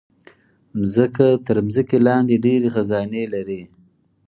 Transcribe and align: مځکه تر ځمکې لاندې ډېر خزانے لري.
مځکه 0.79 1.27
تر 1.45 1.57
ځمکې 1.73 1.97
لاندې 2.07 2.35
ډېر 2.45 2.61
خزانے 2.73 3.23
لري. 3.33 3.61